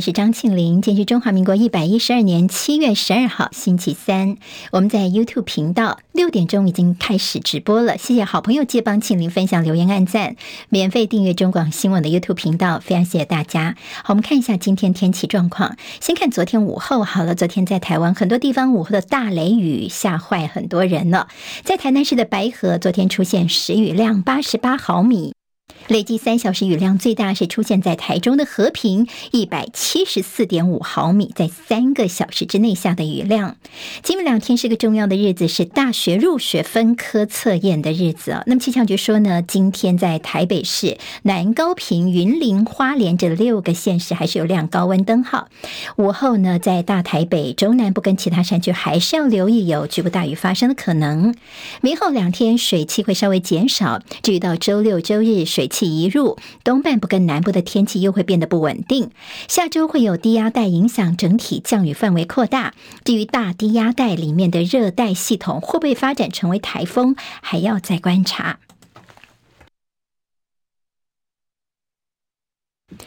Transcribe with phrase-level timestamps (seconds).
[0.00, 0.80] 是张庆林。
[0.80, 4.36] 今天是中华民国一百一十二年七月十二号，星期三。
[4.72, 7.98] 我们在 YouTube 频道六点钟已经开始直播了。
[7.98, 10.36] 谢谢好朋友借帮庆林分享、留言、按赞，
[10.68, 13.76] 免费订阅中广新闻的 YouTube 频道，非常谢谢大家。
[14.02, 15.76] 好，我们看一下今天天气状况。
[16.00, 21.28] 先看昨天午后，好了，昨天在台湾很多地方午后的大雷雨吓坏很多人了。
[21.64, 25.32] 在台南市的白河，昨天出现时雨量八十八毫米。
[25.90, 33.56] 累计三小时雨量最大是出现在台中的和平，一百七十四点五毫米，在三个小时之内下的雨量。
[34.00, 38.44] 今明两天是个重要的日子，是大学入学分科测验的日子啊。
[38.46, 45.48] 那么气象局说呢，今天在台北市、南高屏、云林、花莲这六个县市还是有亮高温灯号。
[45.96, 51.34] 午后呢，在大台北、中南部跟其他山区还是要留意有局部大雨发生的可能。
[51.80, 59.10] 明后两天水汽会稍微减少，至于到周六、周日水汽一入东半部跟南部的天气又会变得不稳定，
[59.48, 62.74] 下周会有低压带影响，整体降雨范围扩大。
[63.04, 68.58] 至于大低压带里面的热带系统会不会发展成为台风，还要再观察。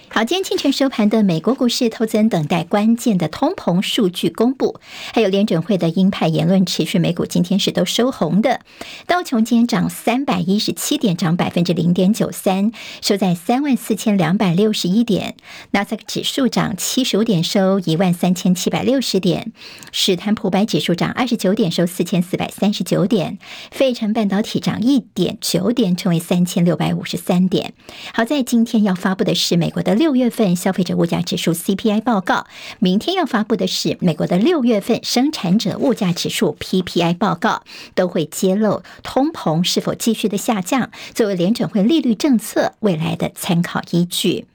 [0.10, 4.80] 好，今天清晨收盘的美国股市，投资人等待关键的通膨数据公布，
[5.12, 8.62] 还有联准会的鹰派言论持续，美股今天是都收红的。
[9.08, 12.72] 道琼今天涨三百一十七点，涨百分之零点九三，
[13.02, 15.36] 收在三万四千两百六十一点。
[15.72, 19.52] 纳斯达克指数涨七十五点，收一万三千七百六十点。
[19.92, 23.40] 史坦普白指数涨二十九点，收四千四百三十九点。
[23.72, 27.74] 费城半导体涨一点九点，成为三千六百五十三点。
[28.14, 29.94] 好在今天要发布的是美国的。
[29.94, 32.48] 六月份消费者物价指数 CPI 报告，
[32.80, 44.48] 明天要发布的是美国的六月份生产者物价指数 PPI 报告，都会揭露通膨是否继续的下降，作为联准会利率政策未来的参考依据。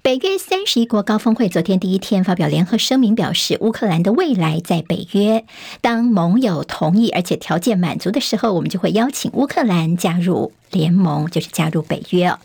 [0.00, 5.44] 北约三十一国高峰会昨天第一天发表联合声明，表示乌克兰的未来在北约。
[5.82, 10.52] 当盟友同意而且条件满足的时候，我们就会邀请乌克兰加入。
[10.70, 12.36] 联盟就是加入北约，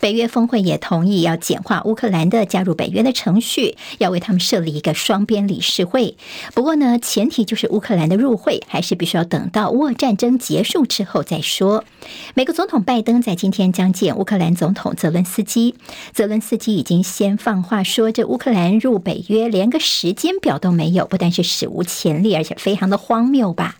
[0.00, 6.16] 北约峰会也同意要简化乌克兰的加入北约的程序，要为他们设立一个双边理事会。
[6.54, 11.84] 不过呢，前提就是乌克兰的入会还是必须要等到乌俄战争结束之后再说。
[12.34, 15.74] 美国总统拜登在今天将见乌克兰总统泽伦斯基，
[16.12, 23.76] 泽伦斯基已经先放话说，这乌克兰入北约连个时间表都没有，不但是史无前例，而且非常的荒谬吧。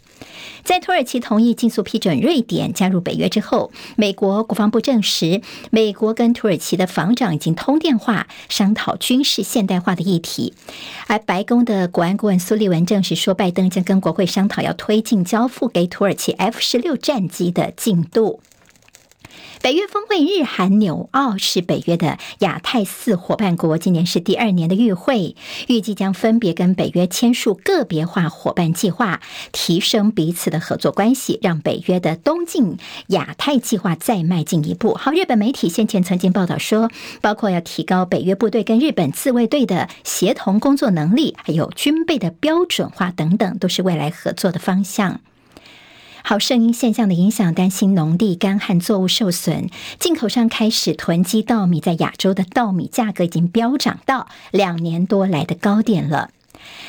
[0.64, 10.54] 在土耳其同意尽速批准瑞典加入北约之后，美国国防部证实，美国跟土耳其的防长已经通电话商讨军事现代化的议题。
[11.06, 18.40] 而白宫的国安顾问苏利文证实说，拜登将跟国会商讨要推进交付给土耳其 F 十六战机的进度。
[19.60, 25.36] 北约峰会，日韩纽澳是北约的亚太四伙伴国，今年是第二年的与会，
[25.66, 29.20] 预计将分别跟北约签署个别化伙伴计划，
[29.52, 32.76] 提升彼此的合作关系，让北约的东进
[33.08, 34.94] 亚太计划再迈进一步。
[34.94, 36.90] 好，日本媒体先前曾经报道说，
[37.20, 45.20] 包括要提高北约部队跟日本自卫队的协同工作能力，还有军备的标准化等等，都是未来合作的方向。
[46.28, 56.28] 好，圣婴现象的影响，担心农地干旱，作物受损，进口商开始囤积稻米，在亚洲的稻米价格已经飙涨到两年多来的高点了。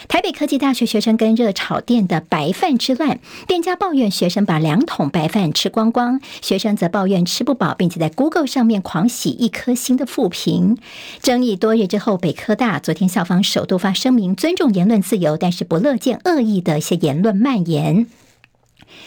[0.09, 10.77] 台北科技大学学生跟热炒店的白饭之乱，店家抱怨学生把两桶白饭吃光光，学生则抱怨吃不饱，并且在 Google 上面狂洗一颗星的负评。
[11.21, 18.05] 争议多日之后，北科大昨天校方首度发声明，尊重言论自由，但是不乐见恶意的一些言论蔓延。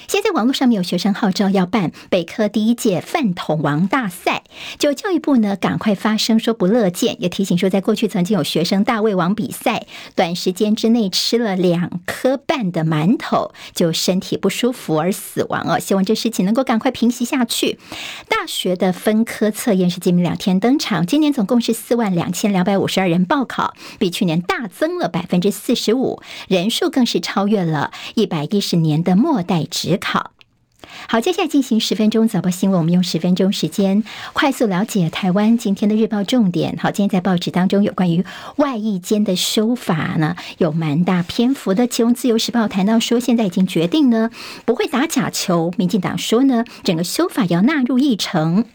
[0.09, 4.45] 现在网络上面有学生号召要办北科第一届饭桶王大赛，
[4.79, 15.79] 就教育部呢赶快发声说不乐见，也提醒说，在过去曾经有学生大胃王比赛，短时间之内吃了两颗半的馒头，就身体不舒服而死亡哦。
[15.79, 17.79] 希望这事情能够赶快平息下去。
[18.29, 29.67] 大学的分科测验是今明两天登场，今年总共是四万两千两百五十二人报考，比去年大增了百分之四十五，人数更是超越了一百一十年的末代。
[29.73, 30.31] 直考。
[31.09, 34.05] 好，接下来进行十分钟早报新闻，我们用十分钟时间
[34.35, 36.77] 快速了解台湾今天的日报重点。
[36.79, 38.25] 好，今天在报纸当中有关于
[38.57, 41.87] 外役间的修法呢，有蛮大篇幅的。
[41.87, 44.31] 其中自由时报谈到说，现在已经决定呢，
[44.65, 45.73] 不会打假球。
[45.79, 48.67] 民进党说呢，整个修法要纳入议程。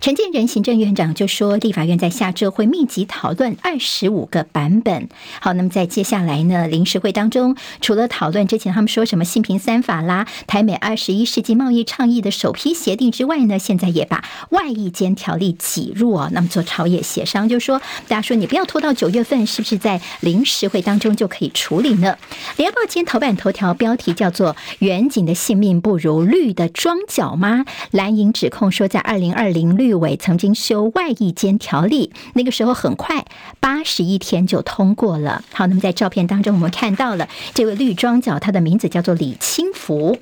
[0.00, 5.08] 陈建仁行政院长就说，立法院在下周会密集讨论二十五个版本。
[5.40, 22.16] 好，那么在接下来呢，临时会当中，除了讨论之前他们说什么性平三法啦、台美二十一世纪贸易倡议的首批协定之外呢，现在也把外役监条例挤入哦，那么做朝野协商，就说大家说你不要拖到九月份，是不是在临时会当中就可以处理呢？
[22.56, 33.24] 联合报今天头版头条标题叫做“远景的性命不如绿的庄脚吗？”蓝营指控说，在二零二零林绿委曾经修外役监条例，那个时候很快
[33.58, 35.42] 八十一天就通过了。
[35.52, 40.16] 好，那么在照片当中，我们看到了这位绿装脚，他的名字叫做李清福。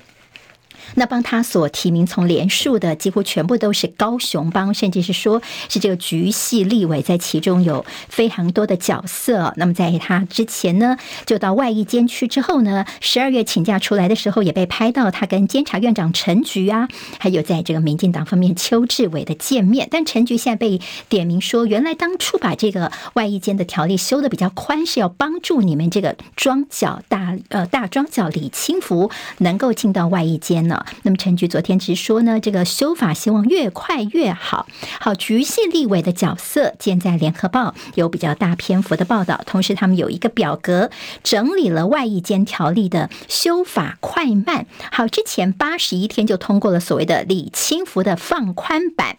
[0.95, 9.53] 那帮他所提名从连署的几乎全部都是高雄帮，甚至是说是这个局系立委在其中有非常多的角色。
[9.57, 16.87] 那么在他之前呢，就到外役监区之后呢，十二月请假出来的时候也被拍到他跟监察院长陈菊啊，
[17.19, 19.87] 还有在这个民进党方面邱志伟的见面。
[19.91, 20.79] 但陈菊现在被
[21.09, 30.76] 点名说，原来当初把这个外役监的条例修得比较宽，是要帮助你们这个庄脚大呃大庄脚李清福能够进到外役监呢。
[31.03, 34.67] 那么陈菊昨天只说呢，这个修法希望越快越好。
[34.99, 40.89] 好，局系立委的角色，建在联合报有比较大篇幅的报道，同时他们有一个表格
[41.23, 44.65] 整理了外役间条例的修法快慢。
[44.91, 49.17] 好，之前八十一天就通过了所谓的李清福的放宽版。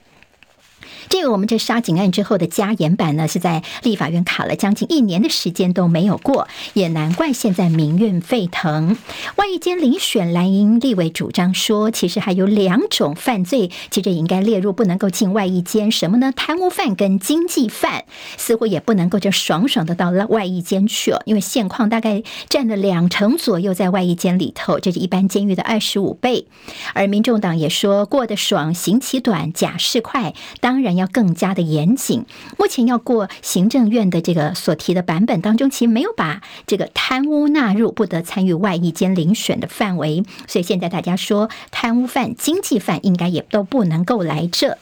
[1.08, 8.96] 这个我们这杀警案之后的加严版呢，是在立法院卡了将近一年的时间都没有过，也难怪现在民怨沸腾。
[9.36, 16.32] 外役监遴选蓝营立委主张说，其实还有两种犯罪，其实应该列入不能够进外役监，什么呢？
[16.34, 18.04] 贪污犯跟经济犯，
[18.36, 26.46] 似乎也不能够就爽爽的到了外役监去哦，因为现况大概占了两成左右在外役监里头，这是一般监狱的二十五倍。
[26.94, 30.87] 而民众党也说，过得爽，刑期短，假释快，当然。
[30.96, 32.24] 要更加的严谨。
[32.58, 44.78] 目前要过行政院的这个所提的版本当中，其实没有把这个贪污纳入不得参与外役监遴选的范围，所以现在大家说贪污犯、经济犯应该也都不能够来这。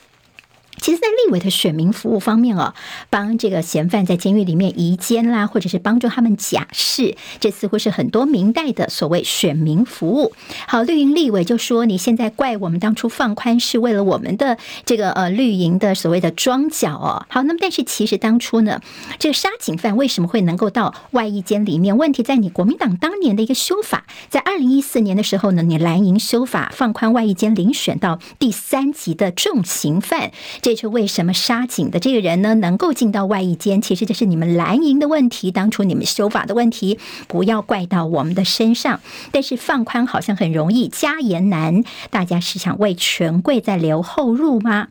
[0.79, 2.75] 其实，在立委的选民服务方面哦，
[3.11, 10.33] 帮这个嫌犯在监狱里面移监啦，或者是帮助他们假释，这似乎是很多明代的所谓选民服务。
[10.69, 18.81] 好，绿营立委就说：“你现在怪我们当初放宽是为了我们的这个呃绿营的所谓的庄脚哦。”好，那么但是其实当初呢，
[19.19, 21.97] 这个杀警犯为什么会能够到外役监里面？
[21.97, 30.31] 问题在你国民党当年的一个修法，在二零一四年的时候呢，你蓝营修法放宽外役监遴选到第三级的重刑犯。
[30.67, 33.81] 这是为什么杀井的这个人呢，能够进到外衣间？
[33.81, 36.99] 其实这是你们蓝营的问题，当初你们修法的问题，
[37.29, 38.99] 不要怪到我们的身上。
[39.31, 44.89] 但是放宽好像很容易，加严难，大家是想为权贵在留后路吗？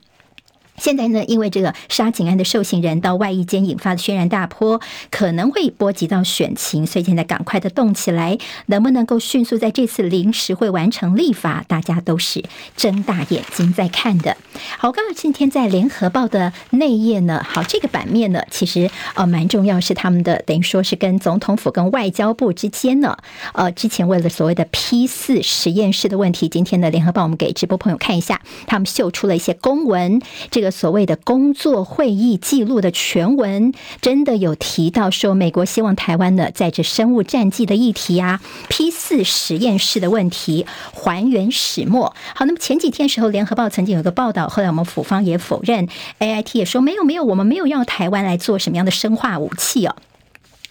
[0.77, 8.37] 现在呢，因为这个杀警案的受刑人到外役间引发的轩然大波，可能会波及到选情，所以现在赶快的动起来，
[8.67, 12.43] 能不能够迅速在这次临时会完成立法，大家都是
[12.75, 14.35] 睁大眼睛在看的。
[14.77, 23.17] 好，刚刚今天在联合报的内页呢，好，这个版面呢，其实呃蛮重要，是他们的等于说是跟总统府跟外交部之间呢，
[23.53, 30.21] 呃，之前为了所谓的 P 四实验室的问题，今天的联合报我们给直播朋友看一下，他们秀出了一些公文，
[30.51, 30.64] 这个。
[30.71, 42.15] 所谓的工作会议记录的全文，真的有提到说，美国希望台湾呢，在这生物战剂的议题啊，P 四实验室的问题还原始末。
[42.33, 45.87] 好，那么前几天时候，联合报曾经有个报道，后来我们府方也否认
[46.19, 49.95] ，AIT 也说没有没有，我们没有要台湾来做什么样的生化武器哦。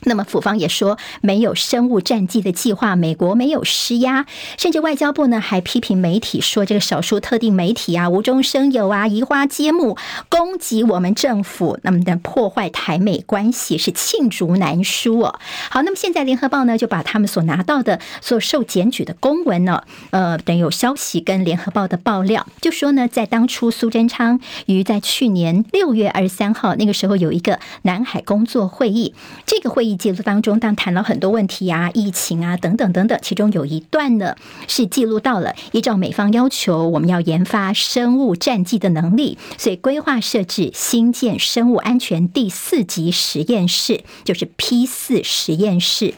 [0.05, 4.27] 那么，府方也说没有生物战剂的计划，美国没有施压，
[4.59, 9.97] 甚至外交部呢还批评媒体说，这个少数特定媒体啊无中生有啊移花接木
[10.29, 15.39] 攻击我们政府，那么的破坏台美关系是罄竹难书哦。
[15.71, 29.15] 好，那么现在联合报呢就把他们所拿到的所受检举的公文呢，呃，等有消息跟联合报的爆料，就说呢在当初苏贞昌于在去年六月二十三号那个时候有一个南海工作会议，
[29.47, 29.94] 这个会议。
[29.97, 34.35] 记录当中，当谈了很多问题啊，疫情啊等等等等，其中有一段呢
[34.69, 46.15] 是记录到了，依照美方要求，我们要研发生物战剂的能力，所以规划设置新建生物安全第四级实验室，就是 P 四实验室。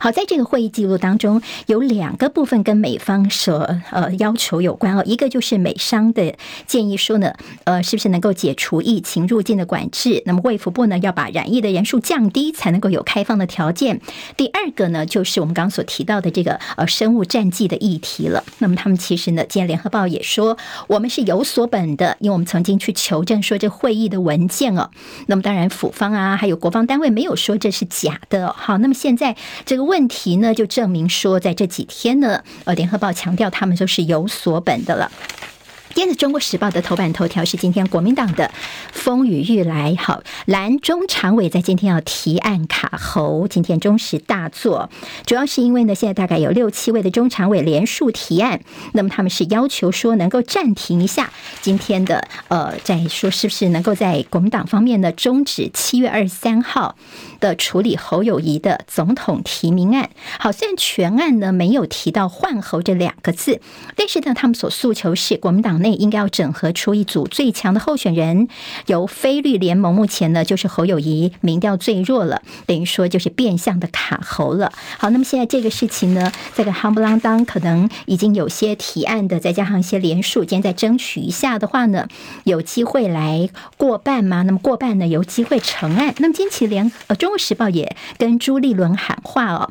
[0.00, 5.02] 好，在这个会议记录当中，有两个部分跟美方所呃要求有关哦。
[5.06, 6.34] 一个就是美商的
[6.66, 7.32] 建议说呢，
[7.64, 10.22] 呃，是不是能够解除疫情入境的管制？
[10.26, 14.00] 那么卫福部呢要把染疫的人数降低，才能够有开放的条件。
[14.36, 18.44] 第二个呢，就是我们刚刚所提到的这个呃生物战剂的议题了。
[18.58, 20.56] 那么他们其实呢，今天联合报也说，
[20.86, 24.90] 我们是有所本的，因为我们曾经去求证说这会议的文件哦。
[25.26, 28.52] 那么当然，府方啊，还有国防单位没有说这是假的。
[28.52, 29.36] 好，那么现在
[29.68, 29.88] 这个。
[29.88, 35.10] 问题呢，就证明说，在这几天呢，呃，联合报强调他们就是有所本的了。
[35.98, 38.52] 今天的《中国时报》的头版头条是今天国民党的
[38.92, 44.90] 风雨欲来，好，蓝中常委在今天要提案卡侯，今天中时大作，
[45.26, 48.60] 主要是因为呢，现在大概有六七位的中常委连署提案，
[48.92, 56.94] 那么他们是要求说能够暂停一下今天的，呃，再说是不是能够在国民党方面呢终止七月二十三号
[57.40, 60.10] 的处理侯友谊的总统提名案。
[60.38, 63.60] 好，虽然全案呢没有提到换侯这两个字，
[63.96, 65.87] 但是呢，他们所诉求是国民党内。
[65.94, 68.48] 应该要整合出一组最强的候选人，
[68.86, 74.72] 由非绿联盟目前呢就是侯友谊民调最弱了，等于说就是变相的卡侯了。
[74.98, 82.06] 好，那么现在这个事情呢，这个夯不啷当可能已经有些提案的，再加上一些连署，今天再争取一下的话呢，
[82.44, 84.42] 有机会来过半吗？
[84.42, 86.14] 那么过半呢，有机会成案。
[86.18, 89.70] 那么今天其实连呃《中国时报》也跟朱立伦喊话哦。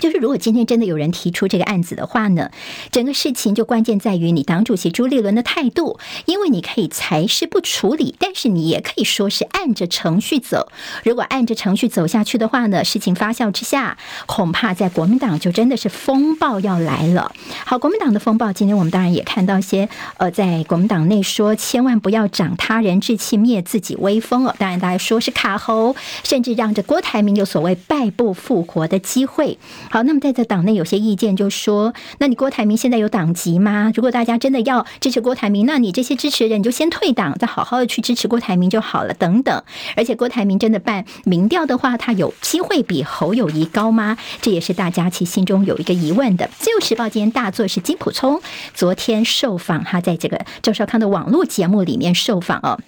[0.00, 2.50] 就是如果今天真的有人提出这个案子的话呢，
[2.90, 10.72] 整个事情就关键在于你党主席朱立伦的态度，因为你可以才是不处理，但是你也可以说是按着程序走。
[11.04, 17.32] 如果按着程序走下去的话呢，事情发酵之下，恐怕在国民党就真的是风暴要来了。
[17.66, 24.54] 好，国民党的风暴，今天我们当然也看到一些呃，在国民党内说千万不要长他人志气灭自己威风哦。
[24.58, 29.58] 当然大家说是卡喉，甚至让这郭台铭有所谓败部复活的机会。
[29.92, 33.90] 好，那么在这党内有些意见就说，那你郭台铭现在有党籍吗？
[33.92, 39.12] 如果大家真的要支持郭台铭，那你这些支持人你就先退党，再好好的去支持郭台铭就好了。
[39.14, 39.64] 等等，
[39.96, 44.16] 而且郭台铭真的办民调的话，他有机会比侯友谊高吗？
[44.40, 46.48] 这也是大家其心中有一个疑问的。
[46.56, 48.40] 自由时报今天大作是金普聪
[48.72, 52.78] 昨天受访，他在这个赵少康的网络节目里面受访哦。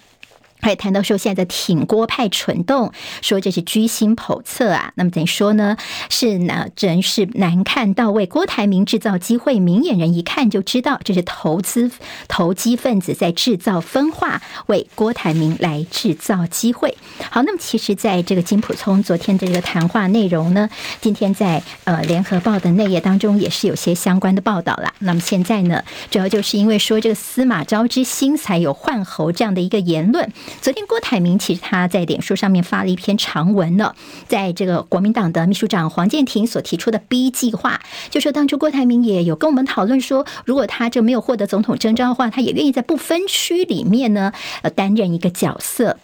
[0.63, 2.91] 还谈到说，现在挺郭派蠢动，
[3.21, 4.93] 说这是居心叵测啊。
[4.95, 5.77] 那么怎么说呢？
[6.09, 11.91] 是呢，真是难看到为郭台铭制造机会，明眼人一看就知道，这是投资
[12.27, 16.97] 投机分子在制造分化，为郭台铭来制造机会。
[17.29, 20.69] 好，那么其实在这个金溥聪昨天的这个谈话内容呢，
[21.01, 24.93] 今天在呃联合报的内页当中也是有些相关的报道了。
[24.99, 30.31] 那么现在呢，主要就是因为说这个司马昭之心才有换侯这样的一个言论。
[30.61, 33.93] 昨天，郭台铭其实他在脸书上面发了一篇长文呢，
[34.27, 44.31] 在这个国民党的秘书长黄健庭所提出的 B 计划，就说当初郭台铭也有跟我们讨论说，如果他就没有获得总统征召的话，他也愿意在不分区里面呢，
[44.61, 45.97] 呃，担任一个角色。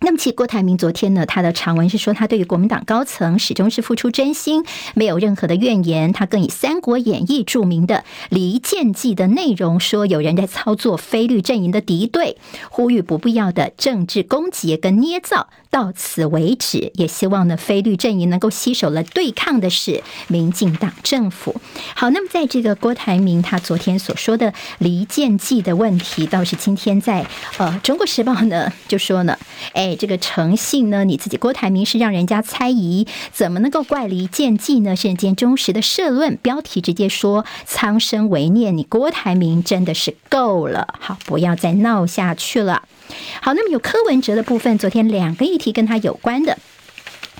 [0.00, 4.64] 那么，其实郭台铭昨天呢，他的长文是说，他对于国民党高层始终是付出真心，
[4.94, 6.12] 没有任何的怨言。
[6.12, 12.38] 他更以《三国演义》著名的离间计的内容，说有人在操作非绿阵营的敌对，
[12.70, 15.48] 呼吁不必要的政治攻击跟捏造。
[15.70, 21.60] 到此为止，也希望呢，非绿阵营能够吸手来对抗的是民进党政府。
[21.94, 27.26] 好，那么在这个郭台铭他昨天所说的离间计的问题，倒是今天在
[27.58, 29.36] 呃《中国时报》呢就说呢，
[29.74, 34.96] 哎，这个诚信呢，你自己郭台铭是让人家猜疑，怎么能够怪离间计呢？
[34.96, 42.82] 是间忠实的社论标题直接说苍生为念，你郭台铭真的是够了，好，不要再闹下去了。
[43.40, 46.58] 好，那么有柯文哲的部分，昨天两个议题跟他有关的。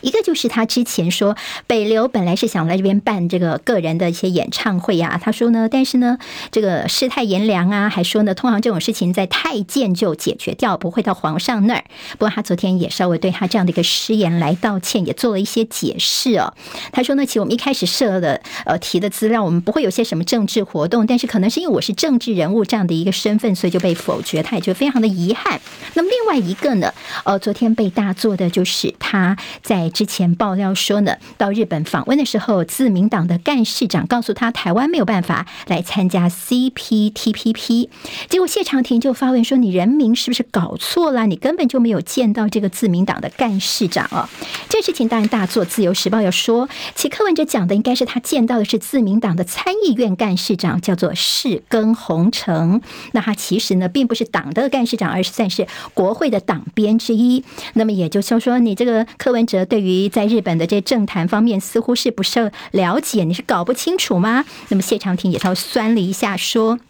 [0.02, 1.36] 一个就是他之前说
[1.66, 6.18] 北流本来是想来这边办这个个人的一些演唱会呀，他说呢，但是呢，
[6.50, 11.84] 这个世态炎凉啊，还说呢，通常这种事情在太监就解决掉，不会到皇上那儿。
[12.12, 16.54] 不过他昨天也稍微对他这样的一个失言来道歉，也做了一些解释哦。
[16.92, 25.60] 他说呢，其实我们一开始设的呃提的资料，我们不会有些什么政治活动，但是可能是因为我是政治人物这样的一个身份，所以就被否决，他也就非常的遗憾。
[25.94, 26.92] 那么另外一个呢，
[27.24, 29.87] 呃，昨天被大做的就是他在。
[29.90, 37.88] 之前爆料说呢，到日本访问的时候，自民党的干事长告诉他，台湾没有办法来参加 CPTPP。
[38.28, 41.26] 结果谢长廷就发问说：“你人名是不是搞错了？
[41.26, 44.28] 你根本就没有见到这个自民党的干事长哦。”
[44.68, 52.80] 这事情当然大做，自由时报要说，其柯文哲讲的应该是他见到的是自民党的参议院干事长，叫做世根宏成。
[53.12, 57.42] 那他其实呢，并不是党的干事长，而是算是国会的党鞭之一。
[57.72, 59.77] 那么也就是说，你这个柯文哲对。
[59.78, 64.44] 对于在日本的这政坛方面似乎是不受了解，你是搞不清楚吗？
[64.70, 66.80] 那么谢长廷也稍酸了一下，说。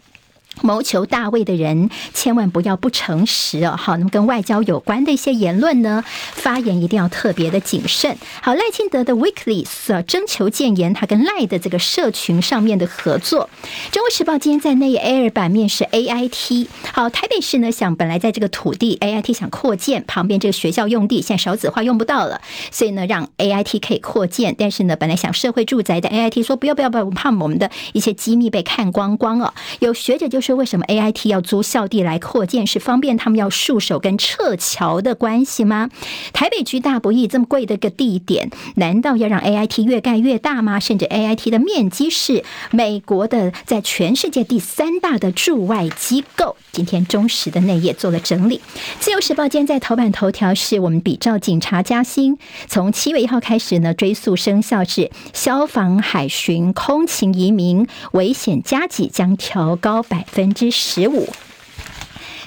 [0.61, 3.75] 谋求大位的人，千万不要不诚实哦。
[3.77, 8.17] 好，那么跟外交有关的一些言论呢，发言一定要特别的谨慎。
[8.41, 9.65] 好，赖清德的 Weekly
[10.03, 13.49] 征求建言，他跟赖的这个社群上面的合作。
[13.91, 16.67] 中国时报今天在内页 A 版面是 AIT。
[16.93, 24.55] 好，台北市呢想本来在这个土地 AIT 想扩建旁边这个学校用地，现在少子化用不到了，所以呢让 AIT 可以扩建。
[24.57, 29.53] 但是呢本来想社会住宅的 AIT 说不要不要不要，我怕我们的一些机密被看光光哦。
[29.79, 30.48] 有学者就说。
[30.49, 32.65] 说为什么 AIT 要租校地来扩建？
[32.65, 35.91] 是方便他们要戍守跟撤侨的关系吗？
[36.33, 40.79] 台北居大不易，这么贵的个地点，难道要让 AIT 越盖越大吗？
[40.79, 46.55] 甚至 AIT 的面积是美国的，在全世界第三大的驻外机构。
[46.71, 48.59] 今天中时的内页做了整理。
[48.99, 60.39] 自由时报今天在头版头条是我们比照警察加薪，从七月一号开始呢，追溯生效至消防、海巡、空勤移民危险加给将调高百分。
[60.39, 61.27] 百分之十五。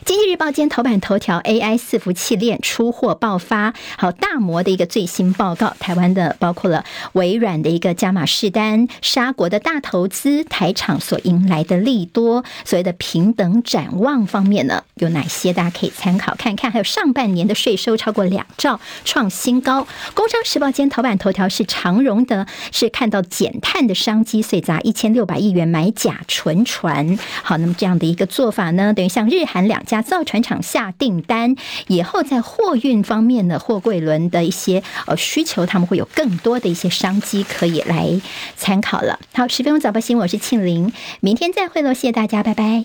[0.05, 5.77] 经济日报今天头版头条：AI 伺服器链出货爆发，好大摩的一个最新报告。
[5.79, 12.45] 台湾的包括了微软的一个加码试单，沙国的大投资，台厂所迎来的利多。
[12.65, 15.53] 所谓的平等展望方面呢，有哪些？
[15.53, 16.73] 大家可以参考看看。
[16.73, 19.87] 还有上半年的税收超过两兆，创新高。
[20.15, 27.17] 工商时报今天头版头条是长荣的，是看到减碳的商机，所以砸一千六百亿元买甲醇船。
[27.45, 31.55] 好，那么这样的一个做法呢，等于像日韩两家造船厂下订单
[31.87, 38.21] 以后，在货运方面的货柜轮的一些呃需求，他们会有更多的一些商机可以来
[38.57, 39.19] 参考了。
[39.35, 42.85] 好，十分钟早报新闻，我是庆玲，明天再会喽，谢谢大家，拜拜。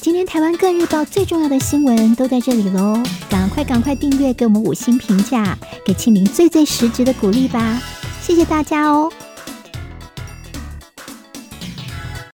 [0.00, 7.80] 今天台湾各日报最重要的新闻都在这里喽，赶快赶快订阅，给我们五星评价，给庆玲最最实质的鼓励吧，
[8.22, 9.12] 谢谢大家哦。